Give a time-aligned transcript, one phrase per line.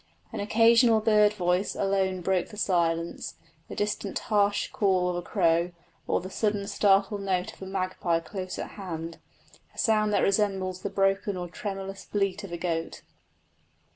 [0.33, 3.35] An occasional bird voice alone broke the silence
[3.69, 5.73] the distant harsh call of a crow,
[6.07, 9.19] or the sudden startled note of a magpie close at hand,
[9.75, 13.03] a sound that resembles the broken or tremulous bleat of a goat.